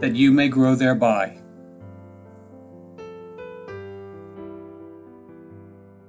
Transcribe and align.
that 0.00 0.14
you 0.14 0.30
may 0.30 0.48
grow 0.48 0.74
thereby. 0.74 1.38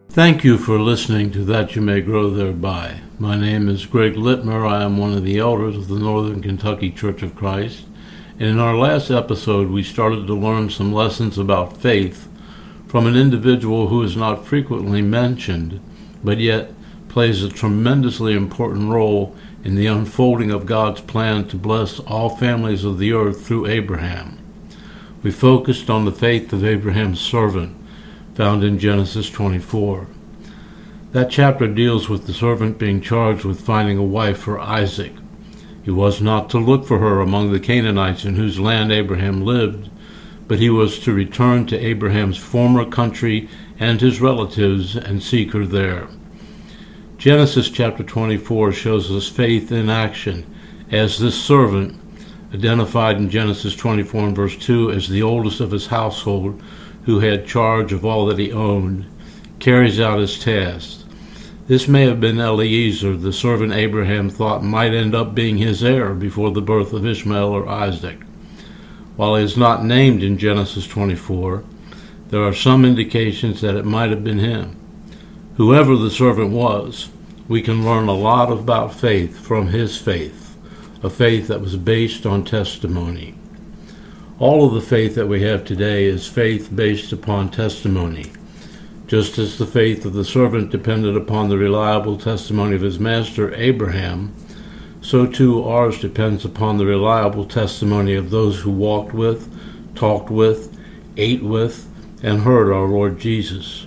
Thank 0.10 0.46
you 0.46 0.58
for 0.58 0.80
listening 0.80 1.32
to 1.32 1.44
That 1.44 1.76
You 1.76 1.82
May 1.82 2.00
Grow 2.00 2.30
Thereby. 2.30 3.02
My 3.20 3.38
name 3.38 3.68
is 3.68 3.86
Greg 3.86 4.14
Litmer. 4.14 4.66
I 4.66 4.84
am 4.84 4.98
one 4.98 5.12
of 5.12 5.26
the 5.26 5.40
elders 5.40 5.76
of 5.76 5.90
the 5.90 6.00
Northern 6.00 6.42
Kentucky 6.42 6.90
Church 6.90 7.22
of 7.22 7.36
Christ. 7.36 7.84
And 8.40 8.48
in 8.48 8.60
our 8.60 8.76
last 8.76 9.12
episode, 9.12 9.70
we 9.70 9.84
started 9.84 10.26
to 10.28 10.34
learn 10.34 10.70
some 10.70 10.94
lessons 10.94 11.38
about 11.38 11.82
faith 11.82 12.30
from 12.88 13.08
an 13.08 13.18
individual 13.18 13.90
who 13.90 14.04
is 14.04 14.16
not 14.16 14.46
frequently 14.46 15.02
mentioned, 15.02 15.82
but 16.24 16.38
yet 16.38 16.72
plays 17.10 17.44
a 17.44 17.50
tremendously 17.50 18.34
important 18.34 18.90
role 18.90 19.36
in 19.66 19.74
the 19.74 19.88
unfolding 19.88 20.52
of 20.52 20.68
God's 20.68 21.02
plan 21.02 21.48
to 21.48 21.58
bless 21.58 22.00
all 22.02 22.30
families 22.30 22.84
of 22.84 23.00
the 23.00 23.12
earth 23.14 23.46
through 23.46 23.66
Abraham. 23.66 24.38
We 25.24 25.32
focused 25.32 25.90
on 25.90 26.06
the 26.06 26.12
faith 26.12 26.54
of 26.54 26.64
Abraham's 26.64 27.20
servant, 27.20 27.76
found 28.36 28.64
in 28.64 28.78
Genesis 28.78 29.28
24. 29.32 30.08
That 31.14 31.32
chapter 31.32 31.68
deals 31.68 32.08
with 32.08 32.28
the 32.28 32.34
servant 32.34 32.78
being 32.78 33.02
charged 33.02 33.44
with 33.44 33.60
finding 33.60 33.98
a 33.98 34.04
wife 34.04 34.38
for 34.38 34.60
Isaac. 34.60 35.14
He 35.84 35.90
was 35.90 36.22
not 36.22 36.48
to 36.52 36.60
look 36.60 36.86
for 36.86 37.00
her 37.00 37.20
among 37.20 37.52
the 37.52 37.60
Canaanites 37.60 38.24
in 38.24 38.36
whose 38.36 38.60
land 38.60 38.92
Abraham 38.92 39.44
lived, 39.44 39.90
but 40.48 40.60
he 40.60 40.70
was 40.70 41.00
to 41.00 41.12
return 41.12 41.66
to 41.68 41.80
Abraham's 41.80 42.38
former 42.38 42.86
country 42.86 43.50
and 43.80 44.00
his 44.00 44.22
relatives 44.22 44.96
and 44.96 45.24
seek 45.24 45.54
her 45.54 45.66
there. 45.66 46.08
Genesis 47.18 47.70
chapter 47.70 48.04
24 48.04 48.74
shows 48.74 49.10
us 49.10 49.30
faith 49.30 49.72
in 49.72 49.90
action 49.90 50.46
as 50.92 51.18
this 51.18 51.42
servant, 51.42 52.00
identified 52.54 53.16
in 53.18 53.30
Genesis 53.30 53.76
24 53.76 54.28
and 54.28 54.36
verse 54.36 54.58
2 54.58 54.92
as 54.92 55.08
the 55.08 55.24
oldest 55.24 55.62
of 55.62 55.72
his 55.72 55.88
household, 55.88 56.62
who 57.06 57.20
had 57.20 57.48
charge 57.48 57.94
of 57.94 58.06
all 58.06 58.26
that 58.26 58.38
he 58.38 58.52
owned, 58.52 59.06
carries 59.60 60.00
out 60.00 60.20
his 60.20 60.38
task. 60.38 61.06
This 61.68 61.88
may 61.88 62.04
have 62.04 62.20
been 62.20 62.40
Eliezer, 62.40 63.16
the 63.16 63.34
servant 63.34 63.74
Abraham 63.74 64.30
thought 64.30 64.64
might 64.64 64.94
end 64.94 65.16
up 65.16 65.34
being 65.34 65.58
his 65.58 65.84
heir 65.84 66.14
before 66.14 66.52
the 66.52 66.62
birth 66.62 66.94
of 66.94 67.06
Ishmael 67.06 67.48
or 67.48 67.68
Isaac. 67.68 68.22
While 69.16 69.36
he 69.36 69.44
is 69.44 69.58
not 69.58 69.86
named 69.86 70.22
in 70.22 70.38
Genesis 70.38 70.86
24, 70.86 71.64
there 72.28 72.44
are 72.44 72.54
some 72.54 72.84
indications 72.84 73.62
that 73.62 73.76
it 73.76 73.86
might 73.86 74.10
have 74.10 74.24
been 74.24 74.40
him. 74.40 74.80
Whoever 75.58 75.96
the 75.96 76.12
servant 76.12 76.52
was, 76.52 77.08
we 77.48 77.62
can 77.62 77.86
learn 77.86 78.10
a 78.10 78.14
lot 78.14 78.52
about 78.52 78.94
faith 78.94 79.40
from 79.40 79.68
his 79.68 79.98
faith, 79.98 80.58
a 81.02 81.10
faith 81.10 81.48
that 81.48 81.62
was 81.62 81.78
based 81.78 82.26
on 82.26 82.44
testimony. 82.44 83.36
All 84.38 84.68
of 84.68 84.74
the 84.74 84.82
faith 84.82 85.16
that 85.16 85.30
we 85.30 85.44
have 85.44 85.64
today 85.64 86.08
is 86.08 86.28
faith 86.28 86.76
based 86.76 87.14
upon 87.14 87.52
testimony. 87.52 88.34
Just 89.08 89.38
as 89.38 89.58
the 89.58 89.66
faith 89.66 90.04
of 90.04 90.12
the 90.12 90.26
servant 90.26 90.72
depended 90.72 91.16
upon 91.16 91.48
the 91.48 91.58
reliable 91.58 92.18
testimony 92.18 92.76
of 92.76 92.82
his 92.82 93.00
master 93.00 93.56
Abraham, 93.56 94.36
so 95.00 95.26
too 95.26 95.64
ours 95.64 96.02
depends 96.02 96.44
upon 96.44 96.78
the 96.78 96.86
reliable 96.86 97.46
testimony 97.46 98.14
of 98.16 98.30
those 98.30 98.60
who 98.60 98.72
walked 98.72 99.14
with, 99.14 99.50
talked 99.96 100.30
with, 100.30 100.78
ate 101.16 101.44
with, 101.44 101.90
and 102.22 102.42
heard 102.42 102.74
our 102.74 102.88
Lord 102.88 103.20
Jesus. 103.20 103.86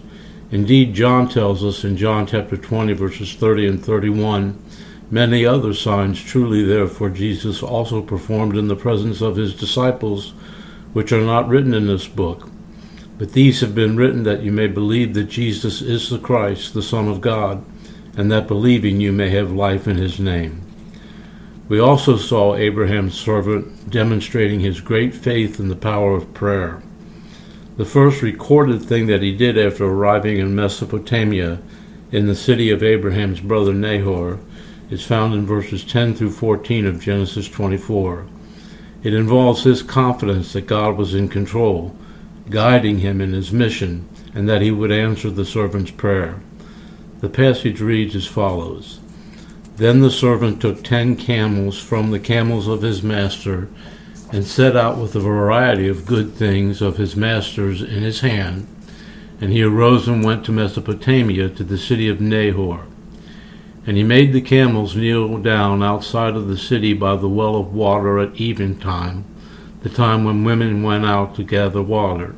Indeed, 0.51 0.95
John 0.95 1.29
tells 1.29 1.63
us 1.63 1.85
in 1.85 1.99
John 1.99 2.27
chapter 2.27 2.57
20, 2.57 2.95
verses 2.95 3.35
30 3.35 3.67
and 3.67 3.85
31, 3.85 4.63
many 5.11 5.45
other 5.45 5.75
signs 5.75 6.23
truly 6.23 6.65
therefore 6.65 7.11
Jesus 7.11 7.63
also 7.63 8.01
performed 8.01 8.57
in 8.57 8.69
the 8.69 8.77
presence 8.77 9.21
of 9.21 9.37
his 9.37 9.55
disciples, 9.55 10.31
which 10.95 11.13
are 11.13 11.21
not 11.21 11.49
written 11.49 11.75
in 11.75 11.87
this 11.87 12.09
book. 12.09 12.49
But 13.19 13.33
these 13.33 13.61
have 13.61 13.75
been 13.75 13.97
written 13.97 14.23
that 14.23 14.43
you 14.43 14.51
may 14.51 14.69
believe 14.69 15.13
that 15.15 15.25
Jesus 15.25 15.83
is 15.83 16.09
the 16.09 16.19
Christ, 16.19 16.73
the 16.73 16.83
Son 16.83 17.09
of 17.09 17.21
God, 17.21 17.63
and 18.17 18.33
that 18.33 18.49
believing 18.49 19.01
you 19.01 19.13
may 19.13 19.29
have 19.31 19.53
life 19.53 19.87
in 19.87 19.97
his 19.97 20.19
name. 20.19 20.65
We 21.69 21.79
also 21.79 22.17
saw 22.17 22.55
Abraham's 22.55 23.21
servant 23.21 23.91
demonstrating 23.91 24.61
his 24.61 24.81
great 24.81 25.15
faith 25.15 25.61
in 25.61 25.69
the 25.69 25.77
power 25.77 26.15
of 26.15 26.33
prayer. 26.33 26.83
The 27.79 27.85
first 27.85 28.23
recorded 28.23 28.83
thing 28.83 29.07
that 29.07 29.23
he 29.23 29.33
did 29.33 29.57
after 29.57 29.85
arriving 29.85 30.39
in 30.39 30.53
Mesopotamia 30.53 31.61
in 32.11 32.27
the 32.27 32.35
city 32.35 32.71
of 32.71 32.83
Abraham's 32.83 33.41
brother 33.41 33.73
Nahor 33.73 34.41
is 34.91 35.07
found 35.07 35.33
in 35.33 35.47
verses 35.47 35.85
10 35.85 36.17
through 36.17 36.33
14 36.33 36.87
of 36.87 37.01
Genesis 37.01 37.49
24. 37.49 38.27
It 39.05 39.15
involves 39.15 39.63
his 39.63 39.85
confidence 39.85 40.55
that 40.55 40.67
God 40.67 40.97
was 40.97 41.15
in 41.15 41.29
control, 41.29 41.95
guiding 42.51 42.99
him 42.99 43.21
in 43.21 43.33
his 43.33 43.53
mission, 43.53 44.09
and 44.35 44.49
that 44.49 44.61
he 44.61 44.73
would 44.73 44.91
answer 44.91 45.31
the 45.31 45.45
servant's 45.45 45.93
prayer. 45.93 46.41
The 47.21 47.29
passage 47.29 47.81
reads 47.81 48.17
as 48.17 48.27
follows 48.27 48.99
Then 49.77 50.01
the 50.01 50.11
servant 50.11 50.61
took 50.61 50.83
ten 50.83 51.15
camels 51.15 51.81
from 51.81 52.11
the 52.11 52.19
camels 52.19 52.67
of 52.67 52.83
his 52.83 53.05
master 53.05 53.69
and 54.31 54.45
set 54.45 54.77
out 54.77 54.99
with 54.99 55.15
a 55.15 55.21
variety 55.21 55.89
of 55.89 56.07
good 56.07 56.35
things 56.35 56.83
of 56.83 56.99
his 56.99 57.17
master's 57.17 57.81
in 57.81 58.03
his 58.03 58.21
hand. 58.21 58.67
And 59.41 59.53
he 59.53 59.63
arose 59.63 60.07
and 60.07 60.25
went 60.25 60.45
to 60.45 60.53
Mesopotamia 60.53 61.49
to 61.51 61.65
the 61.65 61.79
city 61.79 62.09
of 62.09 62.21
Nahor. 62.21 62.87
And 63.87 63.97
he 63.97 64.03
made 64.03 64.33
the 64.33 64.43
camels 64.43 64.97
kneel 64.97 65.39
down 65.39 65.83
outside 65.83 66.35
of 66.35 66.49
the 66.49 66.59
city 66.59 66.93
by 66.93 67.17
the 67.17 67.29
well 67.29 67.57
of 67.57 67.73
water 67.73 68.19
at 68.19 68.35
eventime, 68.35 69.23
the 69.81 69.89
time 69.89 70.25
when 70.25 70.45
women 70.45 70.83
went 70.83 71.07
out 71.07 71.35
to 71.37 71.45
gather 71.45 71.83
water. 71.83 72.35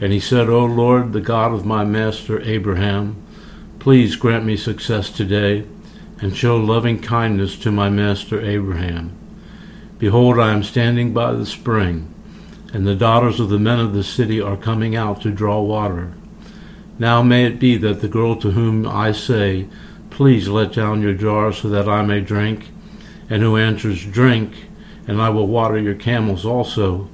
And 0.00 0.12
he 0.12 0.20
said, 0.20 0.48
O 0.48 0.64
Lord, 0.64 1.12
the 1.12 1.20
God 1.20 1.52
of 1.52 1.66
my 1.66 1.84
master 1.84 2.40
Abraham, 2.40 3.22
please 3.80 4.16
grant 4.16 4.44
me 4.46 4.56
success 4.56 5.10
today, 5.10 5.66
and 6.22 6.34
show 6.34 6.56
loving 6.56 7.00
kindness 7.00 7.58
to 7.58 7.70
my 7.70 7.90
master 7.90 8.40
Abraham 8.40 9.12
Behold, 9.98 10.38
I 10.38 10.52
am 10.52 10.62
standing 10.62 11.14
by 11.14 11.32
the 11.32 11.46
spring, 11.46 12.12
and 12.74 12.86
the 12.86 12.94
daughters 12.94 13.40
of 13.40 13.48
the 13.48 13.58
men 13.58 13.80
of 13.80 13.94
the 13.94 14.04
city 14.04 14.42
are 14.42 14.56
coming 14.56 14.94
out 14.94 15.22
to 15.22 15.30
draw 15.30 15.62
water. 15.62 16.12
Now 16.98 17.22
may 17.22 17.46
it 17.46 17.58
be 17.58 17.78
that 17.78 18.02
the 18.02 18.08
girl 18.08 18.36
to 18.36 18.50
whom 18.50 18.86
I 18.86 19.12
say, 19.12 19.68
Please 20.10 20.48
let 20.48 20.74
down 20.74 21.00
your 21.00 21.14
jar 21.14 21.50
so 21.50 21.70
that 21.70 21.88
I 21.88 22.02
may 22.02 22.20
drink, 22.20 22.68
and 23.30 23.42
who 23.42 23.56
answers, 23.56 24.04
Drink, 24.04 24.52
and 25.06 25.20
I 25.20 25.30
will 25.30 25.46
water 25.46 25.78
your 25.78 25.94
camels 25.94 26.44
also, 26.44 27.08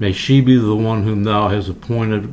may 0.00 0.10
she 0.10 0.40
be 0.40 0.56
the 0.56 0.74
one 0.74 1.04
whom 1.04 1.22
thou 1.22 1.48
hast 1.48 1.68
appointed 1.68 2.32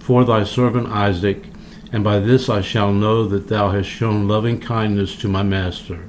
for 0.00 0.24
thy 0.24 0.42
servant 0.42 0.88
Isaac, 0.88 1.44
and 1.92 2.02
by 2.02 2.18
this 2.18 2.48
I 2.48 2.62
shall 2.62 2.92
know 2.92 3.24
that 3.26 3.46
thou 3.46 3.70
hast 3.70 3.88
shown 3.88 4.26
loving 4.26 4.58
kindness 4.58 5.16
to 5.18 5.28
my 5.28 5.44
master. 5.44 6.08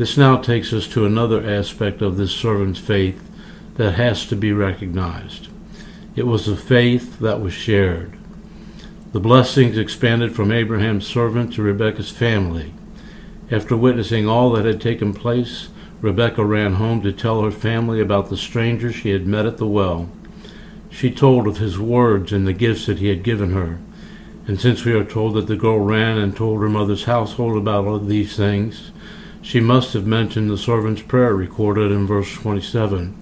This 0.00 0.16
now 0.16 0.38
takes 0.38 0.72
us 0.72 0.88
to 0.94 1.04
another 1.04 1.46
aspect 1.46 2.00
of 2.00 2.16
this 2.16 2.32
servant's 2.32 2.80
faith 2.80 3.30
that 3.74 3.96
has 3.96 4.24
to 4.28 4.34
be 4.34 4.50
recognized. 4.50 5.48
It 6.16 6.26
was 6.26 6.48
a 6.48 6.56
faith 6.56 7.18
that 7.18 7.42
was 7.42 7.52
shared. 7.52 8.16
The 9.12 9.20
blessings 9.20 9.76
expanded 9.76 10.34
from 10.34 10.52
Abraham's 10.52 11.06
servant 11.06 11.52
to 11.52 11.62
Rebekah's 11.62 12.10
family. 12.10 12.72
After 13.50 13.76
witnessing 13.76 14.26
all 14.26 14.52
that 14.52 14.64
had 14.64 14.80
taken 14.80 15.12
place, 15.12 15.68
Rebekah 16.00 16.46
ran 16.46 16.76
home 16.76 17.02
to 17.02 17.12
tell 17.12 17.42
her 17.42 17.50
family 17.50 18.00
about 18.00 18.30
the 18.30 18.38
stranger 18.38 18.90
she 18.90 19.10
had 19.10 19.26
met 19.26 19.44
at 19.44 19.58
the 19.58 19.66
well. 19.66 20.08
She 20.88 21.10
told 21.10 21.46
of 21.46 21.58
his 21.58 21.78
words 21.78 22.32
and 22.32 22.46
the 22.46 22.54
gifts 22.54 22.86
that 22.86 23.00
he 23.00 23.08
had 23.08 23.22
given 23.22 23.52
her. 23.52 23.78
And 24.46 24.58
since 24.58 24.82
we 24.82 24.94
are 24.94 25.04
told 25.04 25.34
that 25.34 25.46
the 25.46 25.56
girl 25.56 25.78
ran 25.78 26.16
and 26.16 26.34
told 26.34 26.62
her 26.62 26.70
mother's 26.70 27.04
household 27.04 27.58
about 27.58 27.84
all 27.84 27.98
these 27.98 28.34
things, 28.34 28.92
she 29.42 29.60
must 29.60 29.94
have 29.94 30.06
mentioned 30.06 30.50
the 30.50 30.58
servant's 30.58 31.02
prayer 31.02 31.34
recorded 31.34 31.90
in 31.90 32.06
verse 32.06 32.32
27, 32.34 33.16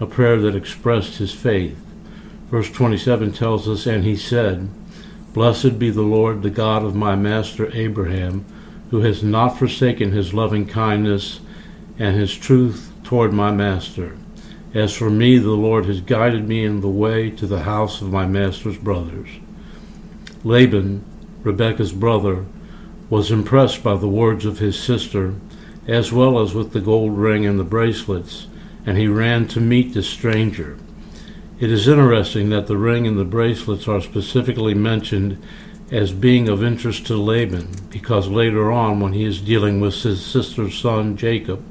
a 0.00 0.06
prayer 0.06 0.38
that 0.38 0.56
expressed 0.56 1.18
his 1.18 1.32
faith. 1.32 1.78
Verse 2.50 2.70
27 2.70 3.32
tells 3.32 3.68
us, 3.68 3.86
And 3.86 4.04
he 4.04 4.16
said, 4.16 4.68
Blessed 5.32 5.78
be 5.78 5.90
the 5.90 6.02
Lord, 6.02 6.42
the 6.42 6.50
God 6.50 6.82
of 6.82 6.94
my 6.94 7.14
master 7.14 7.70
Abraham, 7.74 8.44
who 8.90 9.02
has 9.02 9.22
not 9.22 9.58
forsaken 9.58 10.10
his 10.10 10.34
loving 10.34 10.66
kindness 10.66 11.40
and 11.98 12.16
his 12.16 12.34
truth 12.34 12.90
toward 13.04 13.32
my 13.32 13.52
master. 13.52 14.16
As 14.74 14.96
for 14.96 15.10
me, 15.10 15.38
the 15.38 15.50
Lord 15.50 15.86
has 15.86 16.00
guided 16.00 16.48
me 16.48 16.64
in 16.64 16.80
the 16.80 16.88
way 16.88 17.30
to 17.30 17.46
the 17.46 17.62
house 17.62 18.00
of 18.00 18.10
my 18.10 18.26
master's 18.26 18.78
brothers. 18.78 19.28
Laban, 20.42 21.04
Rebekah's 21.42 21.92
brother, 21.92 22.46
was 23.08 23.30
impressed 23.30 23.82
by 23.82 23.96
the 23.96 24.08
words 24.08 24.44
of 24.44 24.58
his 24.58 24.78
sister, 24.78 25.34
as 25.86 26.12
well 26.12 26.38
as 26.40 26.54
with 26.54 26.72
the 26.72 26.80
gold 26.80 27.16
ring 27.16 27.46
and 27.46 27.58
the 27.58 27.64
bracelets, 27.64 28.46
and 28.86 28.96
he 28.96 29.08
ran 29.08 29.46
to 29.48 29.60
meet 29.60 29.94
the 29.94 30.02
stranger. 30.02 30.78
It 31.58 31.70
is 31.70 31.88
interesting 31.88 32.50
that 32.50 32.66
the 32.66 32.76
ring 32.76 33.06
and 33.06 33.18
the 33.18 33.24
bracelets 33.24 33.86
are 33.86 34.00
specifically 34.00 34.74
mentioned 34.74 35.42
as 35.90 36.12
being 36.12 36.48
of 36.48 36.62
interest 36.62 37.06
to 37.06 37.16
Laban, 37.16 37.68
because 37.90 38.28
later 38.28 38.70
on, 38.70 39.00
when 39.00 39.12
he 39.12 39.24
is 39.24 39.40
dealing 39.40 39.80
with 39.80 39.94
his 40.02 40.24
sister's 40.24 40.78
son 40.78 41.16
Jacob, 41.16 41.64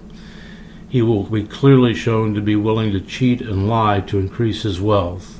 he 0.90 1.02
will 1.02 1.24
be 1.24 1.44
clearly 1.44 1.94
shown 1.94 2.34
to 2.34 2.42
be 2.42 2.56
willing 2.56 2.92
to 2.92 3.00
cheat 3.00 3.42
and 3.42 3.70
lie 3.70 4.02
to 4.02 4.20
increase 4.20 4.64
his 4.64 4.82
wealth. 4.82 5.40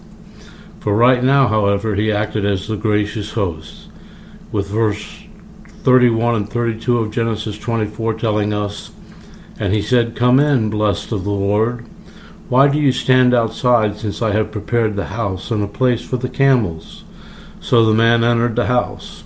For 0.80 0.96
right 0.96 1.24
now, 1.24 1.48
however, 1.48 1.96
he 1.96 2.12
acted 2.12 2.46
as 2.46 2.68
the 2.68 2.78
gracious 2.78 3.32
host, 3.32 3.90
with 4.52 4.68
verse 4.70 5.24
31 5.84 6.36
and 6.36 6.50
32 6.50 6.98
of 6.98 7.12
Genesis 7.12 7.58
24 7.58 8.16
telling 8.16 8.54
us, 8.54 8.92
And 9.58 9.74
he 9.74 9.82
said, 9.82 10.16
Come 10.16 10.40
in, 10.40 10.70
blessed 10.70 11.12
of 11.12 11.24
the 11.24 11.32
Lord. 11.32 11.86
Why 12.50 12.68
do 12.68 12.80
you 12.80 12.92
stand 12.92 13.34
outside, 13.34 13.98
since 13.98 14.22
I 14.22 14.32
have 14.32 14.52
prepared 14.52 14.96
the 14.96 15.06
house 15.06 15.52
and 15.52 15.64
a 15.64 15.68
place 15.68 16.02
for 16.02 16.18
the 16.18 16.30
camels? 16.30 17.04
So 17.62 17.86
the 17.86 17.94
man 17.94 18.24
entered 18.24 18.56
the 18.56 18.66
house. 18.66 19.24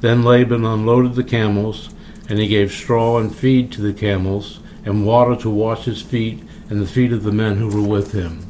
Then 0.00 0.24
Laban 0.24 0.64
unloaded 0.64 1.14
the 1.14 1.24
camels, 1.24 1.90
and 2.28 2.38
he 2.38 2.48
gave 2.48 2.72
straw 2.72 3.18
and 3.18 3.34
feed 3.34 3.70
to 3.72 3.82
the 3.82 3.92
camels, 3.92 4.58
and 4.84 5.06
water 5.06 5.36
to 5.36 5.50
wash 5.50 5.84
his 5.84 6.02
feet 6.02 6.42
and 6.68 6.80
the 6.80 6.86
feet 6.86 7.12
of 7.12 7.22
the 7.22 7.32
men 7.32 7.58
who 7.58 7.68
were 7.68 7.86
with 7.86 8.12
him. 8.12 8.46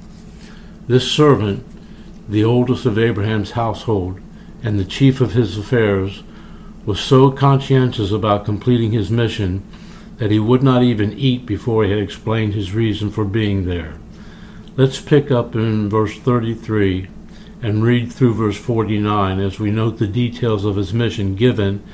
This 0.86 1.10
servant, 1.10 1.66
the 2.28 2.44
oldest 2.44 2.86
of 2.86 2.98
Abraham's 2.98 3.50
household, 3.50 4.20
and 4.62 4.78
the 4.78 4.84
chief 4.84 5.20
of 5.20 5.32
his 5.32 5.58
affairs, 5.58 6.22
was 6.84 7.00
so 7.00 7.30
conscientious 7.30 8.10
about 8.10 8.44
completing 8.44 8.92
his 8.92 9.10
mission 9.10 9.62
that 10.16 10.30
he 10.30 10.38
would 10.38 10.62
not 10.62 10.82
even 10.82 11.12
eat 11.18 11.46
before 11.46 11.84
he 11.84 11.90
had 11.90 11.98
explained 11.98 12.54
his 12.54 12.74
reason 12.74 13.10
for 13.10 13.24
being 13.24 13.66
there. 13.66 13.98
Let's 14.76 15.00
pick 15.00 15.30
up 15.30 15.54
in 15.54 15.88
verse 15.88 16.18
33 16.18 17.08
and 17.60 17.84
read 17.84 18.12
through 18.12 18.34
verse 18.34 18.56
49 18.56 19.38
as 19.38 19.60
we 19.60 19.70
note 19.70 19.98
the 19.98 20.06
details 20.06 20.64
of 20.64 20.76
his 20.76 20.92
mission 20.92 21.36
given 21.36 21.84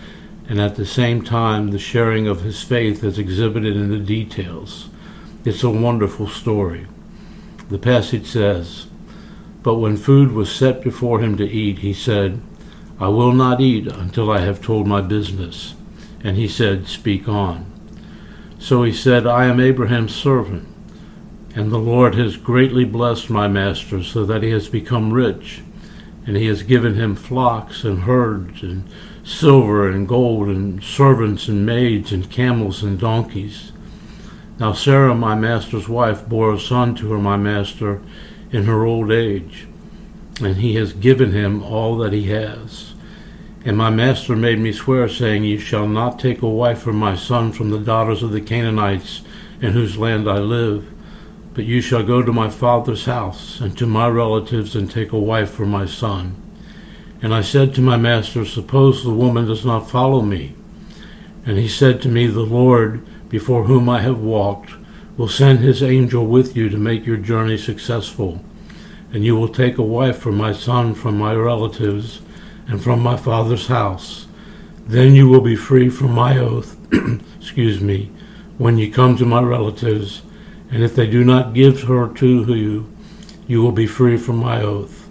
and 0.48 0.60
at 0.60 0.76
the 0.76 0.86
same 0.86 1.22
time 1.22 1.70
the 1.70 1.78
sharing 1.78 2.26
of 2.26 2.40
his 2.40 2.62
faith 2.62 3.04
as 3.04 3.18
exhibited 3.18 3.76
in 3.76 3.90
the 3.90 3.98
details. 3.98 4.88
It's 5.44 5.62
a 5.62 5.70
wonderful 5.70 6.28
story. 6.28 6.86
The 7.68 7.78
passage 7.78 8.26
says, 8.26 8.86
But 9.62 9.74
when 9.74 9.98
food 9.98 10.32
was 10.32 10.50
set 10.50 10.82
before 10.82 11.20
him 11.20 11.36
to 11.36 11.46
eat, 11.46 11.80
he 11.80 11.92
said, 11.92 12.40
I 13.00 13.08
will 13.08 13.32
not 13.32 13.60
eat 13.60 13.86
until 13.86 14.30
I 14.30 14.40
have 14.40 14.62
told 14.62 14.86
my 14.86 15.00
business. 15.00 15.74
And 16.24 16.36
he 16.36 16.48
said, 16.48 16.88
Speak 16.88 17.28
on. 17.28 17.66
So 18.58 18.82
he 18.82 18.92
said, 18.92 19.26
I 19.26 19.44
am 19.46 19.60
Abraham's 19.60 20.14
servant, 20.14 20.66
and 21.54 21.70
the 21.70 21.78
Lord 21.78 22.16
has 22.16 22.36
greatly 22.36 22.84
blessed 22.84 23.30
my 23.30 23.46
master, 23.46 24.02
so 24.02 24.26
that 24.26 24.42
he 24.42 24.50
has 24.50 24.68
become 24.68 25.12
rich, 25.12 25.62
and 26.26 26.36
he 26.36 26.46
has 26.46 26.64
given 26.64 26.94
him 26.94 27.14
flocks 27.14 27.84
and 27.84 28.02
herds 28.02 28.62
and 28.62 28.88
silver 29.22 29.88
and 29.88 30.08
gold, 30.08 30.48
and 30.48 30.82
servants 30.82 31.46
and 31.46 31.64
maids, 31.64 32.12
and 32.12 32.30
camels 32.30 32.82
and 32.82 32.98
donkeys. 32.98 33.72
Now 34.58 34.72
Sarah, 34.72 35.14
my 35.14 35.36
master's 35.36 35.88
wife, 35.88 36.28
bore 36.28 36.52
a 36.52 36.58
son 36.58 36.96
to 36.96 37.12
her, 37.12 37.18
my 37.18 37.36
master, 37.36 38.02
in 38.50 38.64
her 38.64 38.84
old 38.84 39.12
age, 39.12 39.68
and 40.40 40.56
he 40.56 40.74
has 40.74 40.92
given 40.92 41.30
him 41.30 41.62
all 41.62 41.96
that 41.98 42.12
he 42.12 42.24
has. 42.24 42.87
And 43.64 43.76
my 43.76 43.90
master 43.90 44.36
made 44.36 44.60
me 44.60 44.72
swear, 44.72 45.08
saying, 45.08 45.44
You 45.44 45.58
shall 45.58 45.88
not 45.88 46.18
take 46.18 46.42
a 46.42 46.48
wife 46.48 46.80
for 46.82 46.92
my 46.92 47.16
son 47.16 47.52
from 47.52 47.70
the 47.70 47.78
daughters 47.78 48.22
of 48.22 48.30
the 48.30 48.40
Canaanites, 48.40 49.22
in 49.60 49.72
whose 49.72 49.98
land 49.98 50.30
I 50.30 50.38
live, 50.38 50.92
but 51.54 51.64
you 51.64 51.80
shall 51.80 52.04
go 52.04 52.22
to 52.22 52.32
my 52.32 52.50
father's 52.50 53.06
house, 53.06 53.60
and 53.60 53.76
to 53.76 53.86
my 53.86 54.06
relatives, 54.08 54.76
and 54.76 54.88
take 54.88 55.10
a 55.12 55.18
wife 55.18 55.50
for 55.50 55.66
my 55.66 55.86
son. 55.86 56.40
And 57.20 57.34
I 57.34 57.42
said 57.42 57.74
to 57.74 57.80
my 57.80 57.96
master, 57.96 58.44
Suppose 58.44 59.02
the 59.02 59.10
woman 59.10 59.46
does 59.46 59.64
not 59.64 59.90
follow 59.90 60.22
me. 60.22 60.54
And 61.44 61.58
he 61.58 61.66
said 61.66 62.00
to 62.02 62.08
me, 62.08 62.28
The 62.28 62.40
Lord, 62.40 63.04
before 63.28 63.64
whom 63.64 63.88
I 63.88 64.02
have 64.02 64.20
walked, 64.20 64.72
will 65.16 65.28
send 65.28 65.58
his 65.58 65.82
angel 65.82 66.24
with 66.26 66.56
you 66.56 66.68
to 66.68 66.76
make 66.76 67.04
your 67.04 67.16
journey 67.16 67.58
successful. 67.58 68.40
And 69.12 69.24
you 69.24 69.34
will 69.34 69.48
take 69.48 69.78
a 69.78 69.82
wife 69.82 70.18
for 70.18 70.30
my 70.30 70.52
son 70.52 70.94
from 70.94 71.18
my 71.18 71.34
relatives 71.34 72.20
and 72.68 72.82
from 72.82 73.00
my 73.00 73.16
father's 73.16 73.66
house. 73.66 74.26
Then 74.86 75.14
you 75.14 75.28
will 75.28 75.40
be 75.40 75.56
free 75.56 75.88
from 75.90 76.12
my 76.12 76.38
oath, 76.38 76.76
excuse 77.40 77.80
me, 77.80 78.12
when 78.56 78.78
you 78.78 78.92
come 78.92 79.16
to 79.16 79.26
my 79.26 79.42
relatives. 79.42 80.22
And 80.70 80.84
if 80.84 80.94
they 80.94 81.06
do 81.06 81.24
not 81.24 81.54
give 81.54 81.82
her 81.82 82.12
to 82.14 82.54
you, 82.54 82.94
you 83.46 83.62
will 83.62 83.72
be 83.72 83.86
free 83.86 84.16
from 84.16 84.36
my 84.36 84.62
oath. 84.62 85.08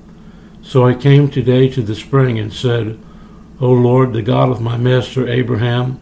So 0.61 0.85
I 0.85 0.93
came 0.93 1.29
today 1.29 1.67
to 1.69 1.81
the 1.81 1.95
spring 1.95 2.37
and 2.37 2.53
said, 2.53 2.99
O 3.59 3.71
Lord, 3.71 4.13
the 4.13 4.21
God 4.21 4.49
of 4.49 4.61
my 4.61 4.77
master 4.77 5.27
Abraham, 5.27 5.99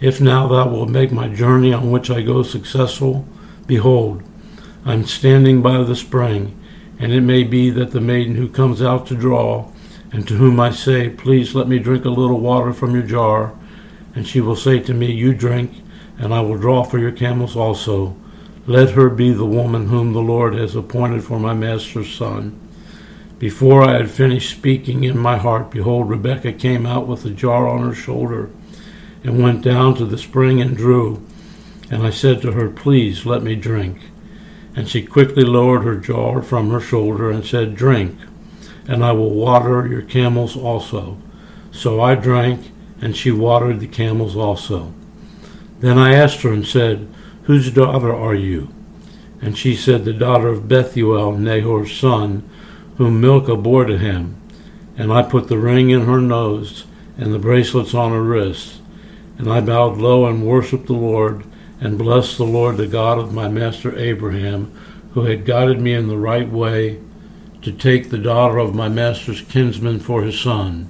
if 0.00 0.20
now 0.20 0.46
thou 0.46 0.68
wilt 0.68 0.88
make 0.88 1.10
my 1.10 1.28
journey 1.28 1.72
on 1.72 1.90
which 1.90 2.10
I 2.10 2.22
go 2.22 2.42
successful, 2.42 3.26
behold, 3.66 4.22
I 4.84 4.94
am 4.94 5.06
standing 5.06 5.62
by 5.62 5.82
the 5.82 5.96
spring, 5.96 6.58
and 6.98 7.12
it 7.12 7.22
may 7.22 7.42
be 7.42 7.70
that 7.70 7.92
the 7.92 8.00
maiden 8.00 8.34
who 8.34 8.48
comes 8.48 8.82
out 8.82 9.06
to 9.06 9.16
draw, 9.16 9.71
and 10.12 10.28
to 10.28 10.34
whom 10.34 10.60
I 10.60 10.70
say, 10.70 11.08
Please 11.08 11.54
let 11.54 11.66
me 11.66 11.78
drink 11.78 12.04
a 12.04 12.10
little 12.10 12.38
water 12.38 12.72
from 12.72 12.94
your 12.94 13.02
jar, 13.02 13.54
and 14.14 14.26
she 14.26 14.40
will 14.40 14.56
say 14.56 14.78
to 14.80 14.94
me, 14.94 15.10
You 15.10 15.34
drink, 15.34 15.72
and 16.18 16.34
I 16.34 16.40
will 16.42 16.58
draw 16.58 16.84
for 16.84 16.98
your 16.98 17.12
camels 17.12 17.56
also. 17.56 18.14
Let 18.66 18.90
her 18.90 19.08
be 19.10 19.32
the 19.32 19.46
woman 19.46 19.88
whom 19.88 20.12
the 20.12 20.20
Lord 20.20 20.54
has 20.54 20.76
appointed 20.76 21.24
for 21.24 21.40
my 21.40 21.54
master's 21.54 22.14
son. 22.14 22.58
Before 23.38 23.82
I 23.82 23.94
had 23.94 24.10
finished 24.10 24.56
speaking 24.56 25.02
in 25.02 25.18
my 25.18 25.36
heart, 25.36 25.72
behold, 25.72 26.08
Rebekah 26.08 26.52
came 26.52 26.86
out 26.86 27.08
with 27.08 27.24
a 27.24 27.30
jar 27.30 27.66
on 27.66 27.82
her 27.82 27.94
shoulder 27.94 28.50
and 29.24 29.42
went 29.42 29.62
down 29.62 29.96
to 29.96 30.04
the 30.04 30.18
spring 30.18 30.60
and 30.60 30.76
drew. 30.76 31.26
And 31.90 32.04
I 32.04 32.10
said 32.10 32.40
to 32.42 32.52
her, 32.52 32.68
Please 32.70 33.26
let 33.26 33.42
me 33.42 33.56
drink. 33.56 33.98
And 34.76 34.88
she 34.88 35.02
quickly 35.04 35.42
lowered 35.42 35.82
her 35.82 35.96
jar 35.96 36.40
from 36.40 36.70
her 36.70 36.80
shoulder 36.80 37.30
and 37.30 37.44
said, 37.44 37.74
Drink, 37.74 38.16
and 38.86 39.04
I 39.04 39.12
will 39.12 39.30
water 39.30 39.86
your 39.86 40.02
camels 40.02 40.56
also. 40.56 41.18
So 41.70 42.00
I 42.00 42.14
drank, 42.14 42.70
and 43.00 43.16
she 43.16 43.30
watered 43.30 43.80
the 43.80 43.88
camels 43.88 44.36
also. 44.36 44.92
Then 45.80 45.98
I 45.98 46.14
asked 46.14 46.42
her 46.42 46.52
and 46.52 46.66
said, 46.66 47.08
Whose 47.44 47.72
daughter 47.72 48.14
are 48.14 48.34
you? 48.34 48.72
And 49.40 49.58
she 49.58 49.74
said, 49.74 50.04
The 50.04 50.12
daughter 50.12 50.48
of 50.48 50.68
Bethuel, 50.68 51.32
Nahor's 51.32 51.96
son 51.96 52.48
whom 52.98 53.20
Milcah 53.20 53.56
bore 53.56 53.84
to 53.84 53.98
him. 53.98 54.40
And 54.96 55.12
I 55.12 55.22
put 55.22 55.48
the 55.48 55.58
ring 55.58 55.90
in 55.90 56.02
her 56.02 56.20
nose 56.20 56.84
and 57.18 57.32
the 57.32 57.38
bracelets 57.38 57.94
on 57.94 58.12
her 58.12 58.22
wrists. 58.22 58.80
And 59.38 59.50
I 59.50 59.60
bowed 59.60 59.98
low 59.98 60.26
and 60.26 60.46
worshipped 60.46 60.86
the 60.86 60.92
Lord 60.92 61.44
and 61.80 61.98
blessed 61.98 62.38
the 62.38 62.44
Lord, 62.44 62.76
the 62.76 62.86
God 62.86 63.18
of 63.18 63.34
my 63.34 63.48
master 63.48 63.98
Abraham, 63.98 64.72
who 65.14 65.22
had 65.22 65.44
guided 65.44 65.80
me 65.80 65.94
in 65.94 66.08
the 66.08 66.16
right 66.16 66.48
way 66.48 67.00
to 67.62 67.72
take 67.72 68.10
the 68.10 68.18
daughter 68.18 68.58
of 68.58 68.74
my 68.74 68.88
master's 68.88 69.40
kinsman 69.40 70.00
for 70.00 70.22
his 70.22 70.38
son. 70.38 70.88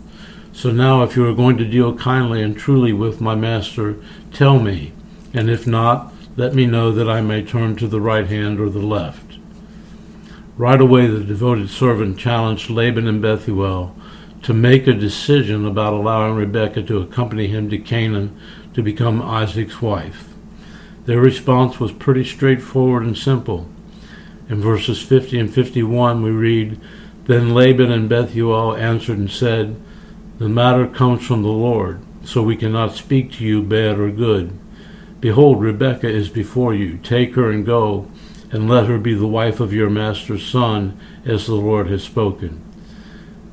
So 0.52 0.71
now, 0.71 1.02
if 1.02 1.17
you 1.17 1.26
are 1.29 1.35
going 1.35 1.57
to 1.59 1.64
deal 1.64 1.95
kindly 1.97 2.43
and 2.43 2.57
truly 2.57 2.93
with 2.93 3.21
my 3.21 3.35
master, 3.35 3.97
tell 4.33 4.59
me, 4.59 4.93
and 5.33 5.49
if 5.49 5.67
not, 5.67 6.12
let 6.37 6.55
me 6.55 6.67
know 6.67 6.93
that 6.93 7.09
I 7.09 7.21
may 7.21 7.43
turn 7.43 7.76
to 7.76 7.87
the 7.87 8.00
right 8.00 8.26
hand 8.26 8.61
or 8.61 8.69
the 8.69 8.79
left. 8.79 9.38
Right 10.57 10.81
away, 10.81 11.07
the 11.07 11.25
devoted 11.25 11.71
servant 11.71 12.19
challenged 12.19 12.69
Laban 12.69 13.07
and 13.07 13.23
Bethuel 13.23 13.95
to 14.43 14.52
make 14.52 14.87
a 14.87 14.93
decision 14.93 15.67
about 15.67 15.95
allowing 15.95 16.35
Rebekah 16.35 16.83
to 16.85 17.00
accompany 17.00 17.47
him 17.47 17.71
to 17.71 17.79
Canaan 17.79 18.38
to 18.75 18.83
become 18.83 19.23
Isaac's 19.23 19.81
wife. 19.81 20.29
Their 21.05 21.21
response 21.21 21.81
was 21.81 21.93
pretty 21.93 22.25
straightforward 22.25 23.05
and 23.05 23.17
simple. 23.17 23.69
In 24.52 24.61
verses 24.61 25.00
50 25.00 25.38
and 25.38 25.54
51, 25.54 26.23
we 26.23 26.30
read, 26.30 26.78
Then 27.25 27.54
Laban 27.54 27.90
and 27.90 28.06
Bethuel 28.06 28.76
answered 28.76 29.16
and 29.16 29.30
said, 29.30 29.80
The 30.37 30.49
matter 30.50 30.87
comes 30.87 31.26
from 31.26 31.42
the 31.42 31.49
Lord, 31.49 32.02
so 32.23 32.42
we 32.42 32.59
cannot 32.59 32.94
speak 32.94 33.32
to 33.32 33.44
you 33.47 33.62
bad 33.62 33.99
or 33.99 34.11
good. 34.11 34.52
Behold, 35.21 35.62
Rebekah 35.62 36.11
is 36.11 36.28
before 36.28 36.75
you. 36.75 36.99
Take 36.99 37.35
her 37.35 37.50
and 37.50 37.64
go 37.64 38.11
and 38.50 38.68
let 38.68 38.88
her 38.88 38.99
be 38.99 39.14
the 39.14 39.26
wife 39.26 39.59
of 39.59 39.73
your 39.73 39.88
master's 39.88 40.44
son, 40.44 41.00
as 41.25 41.47
the 41.47 41.54
Lord 41.54 41.87
has 41.87 42.04
spoken. 42.04 42.62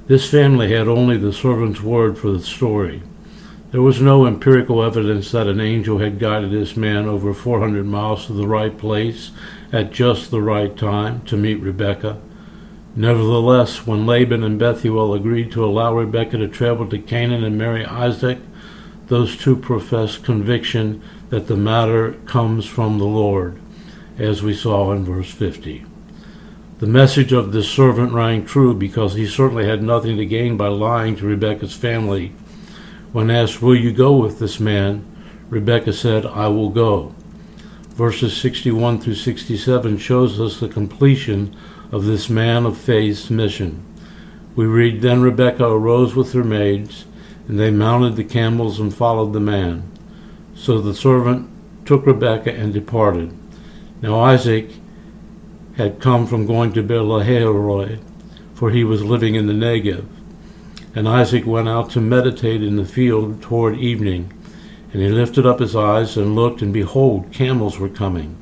This 0.07 0.29
family 0.29 0.73
had 0.73 0.89
only 0.89 1.15
the 1.15 1.31
servant's 1.31 1.79
word 1.79 2.17
for 2.17 2.29
the 2.29 2.41
story. 2.41 3.03
There 3.71 3.81
was 3.81 4.01
no 4.01 4.25
empirical 4.25 4.83
evidence 4.83 5.31
that 5.31 5.47
an 5.47 5.61
angel 5.61 5.99
had 5.99 6.19
guided 6.19 6.51
this 6.51 6.75
man 6.75 7.05
over 7.05 7.33
400 7.33 7.85
miles 7.85 8.25
to 8.25 8.33
the 8.33 8.47
right 8.47 8.77
place 8.77 9.31
at 9.71 9.91
just 9.91 10.31
the 10.31 10.41
right 10.41 10.75
time 10.75 11.21
to 11.23 11.37
meet 11.37 11.61
Rebekah. 11.61 12.19
Nevertheless, 12.95 13.85
when 13.85 14.05
Laban 14.05 14.43
and 14.43 14.57
Bethuel 14.57 15.13
agreed 15.13 15.51
to 15.51 15.63
allow 15.63 15.93
Rebekah 15.93 16.37
to 16.37 16.47
travel 16.47 16.87
to 16.87 16.97
Canaan 16.97 17.43
and 17.43 17.57
marry 17.57 17.85
Isaac, 17.85 18.39
those 19.07 19.37
two 19.37 19.55
professed 19.55 20.23
conviction 20.23 21.01
that 21.29 21.47
the 21.47 21.57
matter 21.57 22.13
comes 22.25 22.65
from 22.65 22.97
the 22.97 23.05
Lord, 23.05 23.59
as 24.17 24.41
we 24.41 24.53
saw 24.53 24.91
in 24.91 25.05
verse 25.05 25.31
50. 25.31 25.85
The 26.79 26.87
message 26.87 27.33
of 27.33 27.51
this 27.51 27.69
servant 27.69 28.13
rang 28.13 28.45
true 28.45 28.73
because 28.73 29.13
he 29.13 29.27
certainly 29.27 29.65
had 29.65 29.83
nothing 29.83 30.17
to 30.17 30.25
gain 30.25 30.57
by 30.57 30.69
lying 30.69 31.15
to 31.17 31.25
Rebekah's 31.25 31.75
family. 31.75 32.29
When 33.11 33.29
asked, 33.29 33.61
Will 33.61 33.75
you 33.75 33.91
go 33.91 34.15
with 34.15 34.39
this 34.39 34.59
man? 34.59 35.05
Rebekah 35.49 35.93
said, 35.93 36.25
I 36.25 36.47
will 36.47 36.69
go. 36.69 37.15
Verses 37.99 38.37
61 38.37 39.01
through 39.01 39.15
67 39.15 39.97
shows 39.97 40.39
us 40.39 40.57
the 40.57 40.69
completion 40.69 41.53
of 41.91 42.05
this 42.05 42.29
man 42.29 42.65
of 42.65 42.77
faith's 42.77 43.29
mission. 43.29 43.83
We 44.55 44.67
read, 44.67 45.01
Then 45.01 45.21
Rebekah 45.21 45.65
arose 45.65 46.15
with 46.15 46.31
her 46.31 46.45
maids, 46.45 47.03
and 47.49 47.59
they 47.59 47.71
mounted 47.71 48.15
the 48.15 48.23
camels 48.23 48.79
and 48.79 48.95
followed 48.95 49.33
the 49.33 49.41
man. 49.41 49.91
So 50.55 50.79
the 50.79 50.93
servant 50.93 51.51
took 51.85 52.05
Rebekah 52.05 52.53
and 52.53 52.73
departed. 52.73 53.37
Now 54.01 54.21
Isaac 54.21 54.75
had 55.75 55.99
come 55.99 56.25
from 56.25 56.47
going 56.47 56.71
to 56.75 56.81
Beer-lahai-roi, 56.81 57.99
for 58.53 58.71
he 58.71 58.85
was 58.85 59.03
living 59.03 59.35
in 59.35 59.47
the 59.47 59.53
Negev. 59.53 60.05
And 60.95 61.05
Isaac 61.05 61.45
went 61.45 61.67
out 61.67 61.89
to 61.89 61.99
meditate 61.99 62.63
in 62.63 62.77
the 62.77 62.85
field 62.85 63.41
toward 63.41 63.77
evening. 63.77 64.31
And 64.91 65.01
he 65.01 65.09
lifted 65.09 65.45
up 65.45 65.59
his 65.59 65.75
eyes 65.75 66.17
and 66.17 66.35
looked, 66.35 66.61
and 66.61 66.73
behold, 66.73 67.31
camels 67.31 67.77
were 67.77 67.89
coming. 67.89 68.35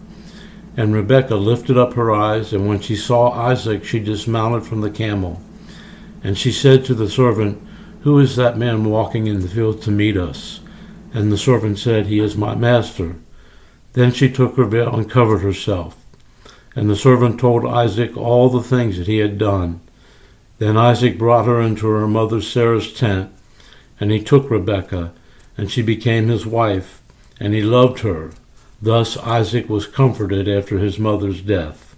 And 0.77 0.93
Rebekah 0.93 1.35
lifted 1.35 1.77
up 1.77 1.93
her 1.95 2.13
eyes, 2.13 2.53
and 2.53 2.67
when 2.67 2.79
she 2.79 2.95
saw 2.95 3.31
Isaac, 3.31 3.83
she 3.83 3.99
dismounted 3.99 4.63
from 4.63 4.81
the 4.81 4.91
camel. 4.91 5.41
And 6.23 6.37
she 6.37 6.51
said 6.51 6.85
to 6.85 6.93
the 6.93 7.09
servant, 7.09 7.61
Who 8.01 8.19
is 8.19 8.35
that 8.35 8.57
man 8.57 8.85
walking 8.85 9.27
in 9.27 9.41
the 9.41 9.49
field 9.49 9.81
to 9.81 9.91
meet 9.91 10.15
us? 10.15 10.61
And 11.13 11.31
the 11.31 11.37
servant 11.37 11.79
said, 11.79 12.05
He 12.05 12.19
is 12.19 12.37
my 12.37 12.55
master. 12.55 13.15
Then 13.93 14.11
she 14.11 14.31
took 14.31 14.55
her 14.55 14.65
veil 14.65 14.95
and 14.95 15.09
covered 15.09 15.39
herself. 15.39 15.97
And 16.75 16.89
the 16.89 16.95
servant 16.95 17.39
told 17.39 17.65
Isaac 17.65 18.15
all 18.15 18.49
the 18.49 18.61
things 18.61 18.97
that 18.97 19.07
he 19.07 19.17
had 19.17 19.39
done. 19.39 19.81
Then 20.59 20.77
Isaac 20.77 21.17
brought 21.17 21.45
her 21.45 21.59
into 21.59 21.87
her 21.87 22.07
mother 22.07 22.41
Sarah's 22.41 22.93
tent, 22.93 23.31
and 23.99 24.11
he 24.11 24.21
took 24.21 24.49
Rebekah, 24.49 25.11
and 25.57 25.71
she 25.71 25.81
became 25.81 26.27
his 26.27 26.45
wife, 26.45 27.01
and 27.39 27.53
he 27.53 27.61
loved 27.61 27.99
her. 27.99 28.31
Thus 28.81 29.17
Isaac 29.17 29.67
was 29.69 29.87
comforted 29.87 30.47
after 30.47 30.77
his 30.77 30.99
mother's 30.99 31.41
death. 31.41 31.95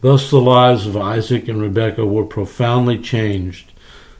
Thus 0.00 0.30
the 0.30 0.40
lives 0.40 0.86
of 0.86 0.96
Isaac 0.96 1.48
and 1.48 1.60
Rebekah 1.60 2.06
were 2.06 2.24
profoundly 2.24 2.98
changed 2.98 3.72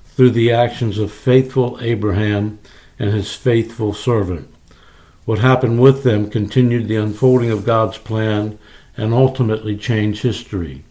through 0.04 0.30
the 0.30 0.52
actions 0.52 0.98
of 0.98 1.12
faithful 1.12 1.78
Abraham 1.80 2.58
and 2.98 3.10
his 3.10 3.34
faithful 3.34 3.92
servant. 3.92 4.52
What 5.24 5.40
happened 5.40 5.80
with 5.80 6.02
them 6.02 6.30
continued 6.30 6.88
the 6.88 6.96
unfolding 6.96 7.50
of 7.50 7.66
God's 7.66 7.98
plan 7.98 8.58
and 8.96 9.12
ultimately 9.12 9.76
changed 9.76 10.22
history. 10.22 10.84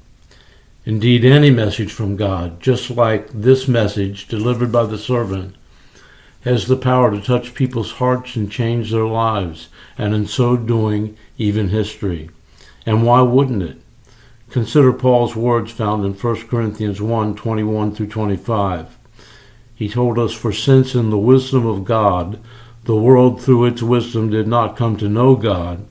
Indeed, 0.85 1.25
any 1.25 1.49
message 1.49 1.91
from 1.91 2.15
God, 2.15 2.61
just 2.61 2.91
like 2.91 3.29
this 3.29 3.67
message 3.67 4.27
delivered 4.27 4.71
by 4.71 4.85
the 4.85 4.99
servant, 4.99 5.55
has 6.45 6.67
the 6.67 6.77
power 6.77 7.09
to 7.11 7.19
touch 7.19 7.55
people's 7.55 7.93
hearts 7.93 8.35
and 8.35 8.51
change 8.51 8.91
their 8.91 9.05
lives, 9.05 9.67
and 9.97 10.13
in 10.13 10.27
so 10.27 10.55
doing, 10.55 11.17
even 11.37 11.69
history. 11.69 12.29
And 12.85 13.03
why 13.03 13.21
wouldn't 13.21 13.63
it? 13.63 13.81
Consider 14.51 14.93
Paul's 14.93 15.35
words 15.35 15.71
found 15.71 16.05
in 16.05 16.13
1 16.13 16.47
Corinthians 16.47 17.01
1 17.01 17.35
21 17.35 17.95
through 17.95 18.07
25. 18.07 18.95
He 19.73 19.89
told 19.89 20.19
us, 20.19 20.33
For 20.33 20.53
since 20.53 20.93
in 20.93 21.09
the 21.09 21.17
wisdom 21.17 21.65
of 21.65 21.83
God, 21.83 22.39
the 22.83 22.95
world 22.95 23.41
through 23.41 23.65
its 23.65 23.81
wisdom 23.81 24.29
did 24.29 24.47
not 24.47 24.77
come 24.77 24.95
to 24.97 25.09
know 25.09 25.35
God, 25.35 25.85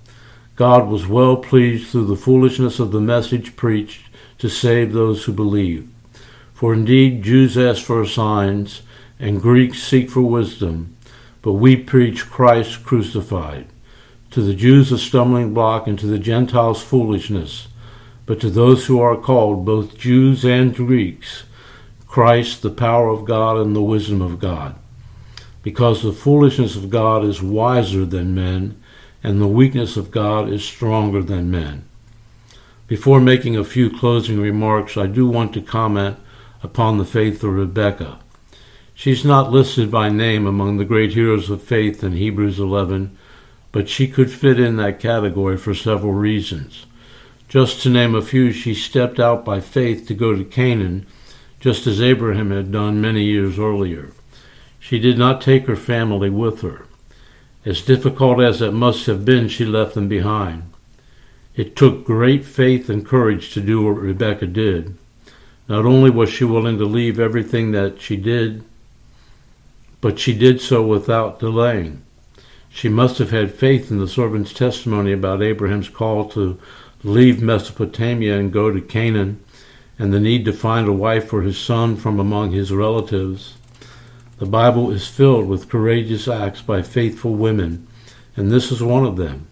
God 0.54 0.86
was 0.86 1.08
well 1.08 1.36
pleased 1.36 1.88
through 1.88 2.06
the 2.06 2.16
foolishness 2.16 2.78
of 2.78 2.92
the 2.92 3.00
message 3.00 3.56
preached 3.56 4.02
to 4.38 4.48
save 4.48 4.92
those 4.92 5.24
who 5.24 5.32
believe. 5.32 5.88
For 6.54 6.72
indeed 6.72 7.24
Jews 7.24 7.58
ask 7.58 7.82
for 7.82 8.06
signs, 8.06 8.82
and 9.24 9.40
Greeks 9.40 9.82
seek 9.82 10.10
for 10.10 10.20
wisdom, 10.20 10.94
but 11.40 11.54
we 11.54 11.76
preach 11.76 12.28
Christ 12.28 12.84
crucified. 12.84 13.66
To 14.32 14.42
the 14.42 14.52
Jews 14.52 14.92
a 14.92 14.98
stumbling 14.98 15.54
block, 15.54 15.86
and 15.86 15.98
to 15.98 16.06
the 16.06 16.18
Gentiles 16.18 16.82
foolishness. 16.82 17.68
But 18.26 18.38
to 18.40 18.50
those 18.50 18.84
who 18.84 19.00
are 19.00 19.16
called, 19.16 19.64
both 19.64 19.96
Jews 19.96 20.44
and 20.44 20.74
Greeks, 20.74 21.44
Christ 22.06 22.60
the 22.60 22.68
power 22.68 23.08
of 23.08 23.24
God 23.24 23.56
and 23.56 23.74
the 23.74 23.82
wisdom 23.82 24.20
of 24.20 24.38
God. 24.38 24.74
Because 25.62 26.02
the 26.02 26.12
foolishness 26.12 26.76
of 26.76 26.90
God 26.90 27.24
is 27.24 27.40
wiser 27.40 28.04
than 28.04 28.34
men, 28.34 28.78
and 29.22 29.40
the 29.40 29.48
weakness 29.48 29.96
of 29.96 30.10
God 30.10 30.50
is 30.50 30.62
stronger 30.62 31.22
than 31.22 31.50
men. 31.50 31.86
Before 32.86 33.20
making 33.20 33.56
a 33.56 33.64
few 33.64 33.88
closing 33.88 34.38
remarks, 34.38 34.98
I 34.98 35.06
do 35.06 35.26
want 35.26 35.54
to 35.54 35.62
comment 35.62 36.18
upon 36.62 36.98
the 36.98 37.06
faith 37.06 37.42
of 37.42 37.54
Rebekah. 37.54 38.20
She's 38.94 39.24
not 39.24 39.50
listed 39.50 39.90
by 39.90 40.08
name 40.08 40.46
among 40.46 40.76
the 40.76 40.84
great 40.84 41.12
heroes 41.12 41.50
of 41.50 41.62
faith 41.62 42.04
in 42.04 42.12
Hebrews 42.12 42.60
11, 42.60 43.16
but 43.72 43.88
she 43.88 44.06
could 44.06 44.30
fit 44.30 44.58
in 44.60 44.76
that 44.76 45.00
category 45.00 45.56
for 45.56 45.74
several 45.74 46.12
reasons. 46.12 46.86
Just 47.48 47.82
to 47.82 47.90
name 47.90 48.14
a 48.14 48.22
few, 48.22 48.52
she 48.52 48.72
stepped 48.72 49.18
out 49.18 49.44
by 49.44 49.60
faith 49.60 50.06
to 50.06 50.14
go 50.14 50.34
to 50.34 50.44
Canaan, 50.44 51.06
just 51.58 51.86
as 51.86 52.00
Abraham 52.00 52.50
had 52.50 52.70
done 52.70 53.00
many 53.00 53.24
years 53.24 53.58
earlier. 53.58 54.12
She 54.78 54.98
did 54.98 55.18
not 55.18 55.40
take 55.40 55.66
her 55.66 55.76
family 55.76 56.30
with 56.30 56.60
her. 56.62 56.86
As 57.64 57.82
difficult 57.82 58.40
as 58.40 58.62
it 58.62 58.72
must 58.72 59.06
have 59.06 59.24
been, 59.24 59.48
she 59.48 59.64
left 59.64 59.94
them 59.94 60.08
behind. 60.08 60.70
It 61.56 61.74
took 61.74 62.04
great 62.04 62.44
faith 62.44 62.88
and 62.88 63.06
courage 63.06 63.52
to 63.54 63.60
do 63.60 63.82
what 63.82 64.00
Rebekah 64.00 64.48
did. 64.48 64.96
Not 65.68 65.84
only 65.84 66.10
was 66.10 66.30
she 66.30 66.44
willing 66.44 66.78
to 66.78 66.84
leave 66.84 67.18
everything 67.18 67.72
that 67.72 68.00
she 68.00 68.16
did, 68.16 68.62
but 70.04 70.20
she 70.20 70.34
did 70.34 70.60
so 70.60 70.82
without 70.82 71.38
delaying. 71.38 72.02
She 72.68 72.90
must 72.90 73.16
have 73.16 73.30
had 73.30 73.54
faith 73.54 73.90
in 73.90 73.98
the 73.98 74.06
servant's 74.06 74.52
testimony 74.52 75.12
about 75.12 75.42
Abraham's 75.42 75.88
call 75.88 76.28
to 76.28 76.60
leave 77.02 77.40
Mesopotamia 77.40 78.38
and 78.38 78.52
go 78.52 78.70
to 78.70 78.82
Canaan, 78.82 79.42
and 79.98 80.12
the 80.12 80.20
need 80.20 80.44
to 80.44 80.52
find 80.52 80.86
a 80.86 80.92
wife 80.92 81.28
for 81.28 81.40
his 81.40 81.56
son 81.56 81.96
from 81.96 82.20
among 82.20 82.50
his 82.52 82.70
relatives. 82.70 83.54
The 84.36 84.44
Bible 84.44 84.90
is 84.90 85.08
filled 85.08 85.48
with 85.48 85.70
courageous 85.70 86.28
acts 86.28 86.60
by 86.60 86.82
faithful 86.82 87.34
women, 87.34 87.86
and 88.36 88.52
this 88.52 88.70
is 88.70 88.82
one 88.82 89.06
of 89.06 89.16
them. 89.16 89.48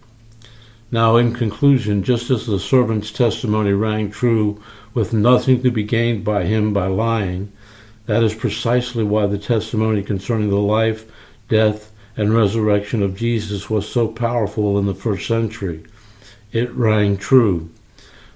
Now, 0.91 1.17
in 1.17 1.33
conclusion, 1.33 2.03
just 2.03 2.29
as 2.29 2.45
the 2.45 2.59
servant's 2.59 3.11
testimony 3.11 3.73
rang 3.73 4.11
true 4.11 4.61
with 4.93 5.13
nothing 5.13 5.63
to 5.63 5.71
be 5.71 5.83
gained 5.83 6.23
by 6.23 6.43
him 6.43 6.73
by 6.73 6.85
lying, 6.85 7.51
that 8.05 8.23
is 8.23 8.33
precisely 8.35 9.03
why 9.03 9.27
the 9.27 9.37
testimony 9.37 10.03
concerning 10.03 10.49
the 10.49 10.57
life, 10.57 11.09
death, 11.47 11.91
and 12.15 12.33
resurrection 12.33 13.01
of 13.01 13.15
Jesus 13.15 13.69
was 13.69 13.89
so 13.89 14.07
powerful 14.07 14.77
in 14.77 14.85
the 14.85 14.93
first 14.93 15.27
century. 15.27 15.83
It 16.51 16.71
rang 16.73 17.17
true. 17.17 17.69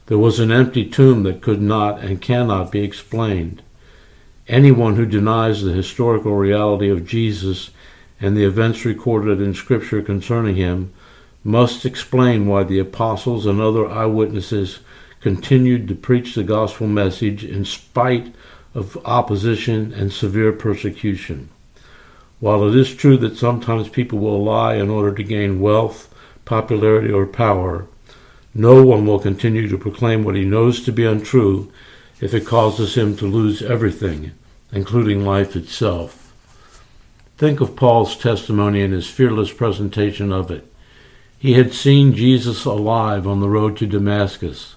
There 0.07 0.17
was 0.17 0.39
an 0.39 0.51
empty 0.51 0.89
tomb 0.89 1.24
that 1.24 1.41
could 1.41 1.62
not 1.62 2.00
and 2.00 2.21
cannot 2.21 2.71
be 2.71 2.81
explained. 2.81 3.62
Anyone 4.47 4.95
who 4.95 5.05
denies 5.05 5.62
the 5.62 5.74
historical 5.74 6.36
reality 6.36 6.89
of 6.89 7.05
Jesus 7.05 7.71
and 8.19 8.36
the 8.36 8.45
events 8.45 8.86
recorded 8.86 9.41
in 9.41 9.53
Scripture 9.53 10.01
concerning 10.01 10.55
him 10.55 10.93
must 11.43 11.86
explain 11.86 12.47
why 12.47 12.63
the 12.63 12.79
apostles 12.79 13.45
and 13.45 13.59
other 13.59 13.88
eyewitnesses 13.88 14.79
continued 15.21 15.88
to 15.88 15.95
preach 15.95 16.33
the 16.33 16.43
gospel 16.43 16.88
message 16.88 17.43
in 17.43 17.65
spite 17.65 18.33
of 18.77 18.96
opposition 19.05 19.91
and 19.91 20.13
severe 20.13 20.53
persecution. 20.53 21.50
While 22.39 22.67
it 22.67 22.75
is 22.75 22.93
true 22.93 23.17
that 23.17 23.36
sometimes 23.36 23.89
people 23.89 24.19
will 24.19 24.43
lie 24.43 24.75
in 24.75 24.91
order 24.91 25.12
to 25.15 25.24
gain 25.24 25.60
wealth, 25.60 26.13
popularity, 26.46 27.12
or 27.12 27.25
power, 27.25 27.88
no 28.53 28.84
one 28.84 29.07
will 29.07 29.19
continue 29.19 29.67
to 29.67 29.79
proclaim 29.79 30.24
what 30.24 30.36
he 30.36 30.46
knows 30.46 30.86
to 30.86 30.91
be 30.91 31.05
untrue 31.05 31.72
if 32.22 32.36
it 32.36 32.46
causes 32.46 32.96
him 32.96 33.17
to 33.17 33.25
lose 33.25 33.63
everything, 33.63 34.31
including 34.72 35.25
life 35.25 35.55
itself. 35.55 36.31
Think 37.38 37.60
of 37.62 37.75
Paul's 37.75 38.15
testimony 38.15 38.84
and 38.84 38.93
his 38.93 39.10
fearless 39.10 39.51
presentation 39.51 40.31
of 40.31 40.51
it. 40.51 40.72
He 41.39 41.53
had 41.53 41.74
seen 41.74 42.13
Jesus 42.13 42.63
alive 42.65 43.27
on 43.27 43.39
the 43.39 43.50
road 43.50 43.75
to 43.77 43.88
Damascus. 43.88 44.75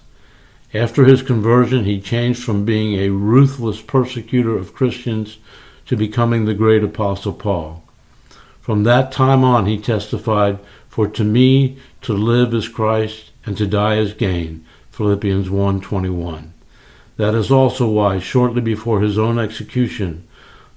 After 0.73 1.03
his 1.03 1.21
conversion, 1.21 1.83
he 1.83 1.99
changed 1.99 2.43
from 2.43 2.63
being 2.63 2.93
a 2.93 3.09
ruthless 3.09 3.81
persecutor 3.81 4.55
of 4.55 4.73
Christians 4.73 5.37
to 5.85 5.97
becoming 5.97 6.45
the 6.45 6.53
great 6.53 6.83
Apostle 6.83 7.33
Paul. 7.33 7.83
From 8.61 8.83
that 8.83 9.11
time 9.11 9.43
on, 9.43 9.65
he 9.65 9.77
testified, 9.77 10.59
For 10.87 11.07
to 11.09 11.23
me 11.23 11.77
to 12.03 12.13
live 12.13 12.53
is 12.53 12.69
Christ, 12.69 13.31
and 13.45 13.57
to 13.57 13.67
die 13.67 13.95
is 13.95 14.13
gain. 14.13 14.65
Philippians 14.91 15.49
1.21. 15.49 16.51
That 17.17 17.35
is 17.35 17.51
also 17.51 17.87
why, 17.89 18.19
shortly 18.19 18.61
before 18.61 19.01
his 19.01 19.17
own 19.17 19.39
execution, 19.39 20.27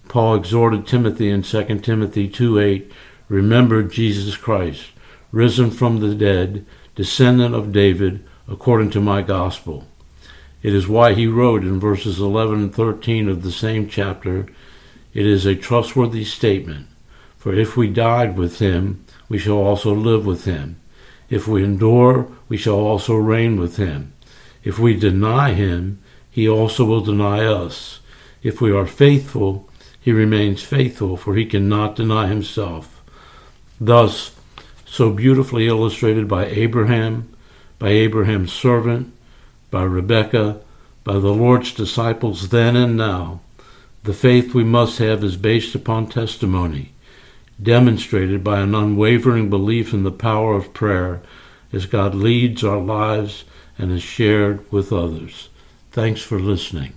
Paul 0.08 0.34
exhorted 0.34 0.86
Timothy 0.86 1.30
in 1.30 1.42
2 1.42 1.78
Timothy 1.80 2.28
2.8, 2.28 2.90
Remember 3.28 3.82
Jesus 3.82 4.36
Christ, 4.36 4.86
risen 5.32 5.70
from 5.70 6.00
the 6.00 6.14
dead, 6.14 6.66
descendant 6.94 7.54
of 7.54 7.72
David, 7.72 8.24
according 8.48 8.90
to 8.90 9.00
my 9.00 9.22
gospel. 9.22 9.86
It 10.62 10.74
is 10.74 10.88
why 10.88 11.14
he 11.14 11.26
wrote 11.26 11.62
in 11.62 11.78
verses 11.78 12.18
11 12.18 12.54
and 12.54 12.74
13 12.74 13.28
of 13.28 13.42
the 13.42 13.52
same 13.52 13.88
chapter, 13.88 14.46
It 15.12 15.26
is 15.26 15.46
a 15.46 15.54
trustworthy 15.54 16.24
statement, 16.24 16.86
for 17.36 17.54
if 17.54 17.76
we 17.76 17.88
died 17.88 18.36
with 18.36 18.58
him, 18.58 19.04
we 19.28 19.38
shall 19.38 19.58
also 19.58 19.94
live 19.94 20.26
with 20.26 20.44
him. 20.44 20.80
If 21.30 21.46
we 21.46 21.64
endure, 21.64 22.28
we 22.48 22.56
shall 22.56 22.78
also 22.78 23.14
reign 23.14 23.58
with 23.58 23.76
him. 23.76 24.12
If 24.62 24.78
we 24.78 24.94
deny 24.94 25.52
him, 25.52 26.00
he 26.30 26.48
also 26.48 26.84
will 26.84 27.00
deny 27.00 27.44
us. 27.44 28.00
If 28.42 28.60
we 28.60 28.72
are 28.72 28.86
faithful, 28.86 29.68
he 30.00 30.12
remains 30.12 30.62
faithful, 30.62 31.16
for 31.16 31.34
he 31.34 31.46
cannot 31.46 31.96
deny 31.96 32.26
himself. 32.26 33.02
Thus, 33.80 34.34
so 34.84 35.10
beautifully 35.10 35.66
illustrated 35.66 36.28
by 36.28 36.46
Abraham, 36.46 37.33
by 37.78 37.90
Abraham's 37.90 38.52
servant, 38.52 39.12
by 39.70 39.82
Rebekah, 39.82 40.60
by 41.02 41.14
the 41.14 41.34
Lord's 41.34 41.72
disciples 41.72 42.48
then 42.48 42.76
and 42.76 42.96
now, 42.96 43.40
the 44.04 44.14
faith 44.14 44.54
we 44.54 44.64
must 44.64 44.98
have 44.98 45.24
is 45.24 45.36
based 45.36 45.74
upon 45.74 46.08
testimony, 46.08 46.92
demonstrated 47.62 48.44
by 48.44 48.60
an 48.60 48.74
unwavering 48.74 49.50
belief 49.50 49.92
in 49.92 50.02
the 50.02 50.12
power 50.12 50.54
of 50.54 50.74
prayer 50.74 51.22
as 51.72 51.86
God 51.86 52.14
leads 52.14 52.62
our 52.62 52.80
lives 52.80 53.44
and 53.78 53.90
is 53.90 54.02
shared 54.02 54.70
with 54.70 54.92
others. 54.92 55.48
Thanks 55.90 56.22
for 56.22 56.38
listening. 56.38 56.92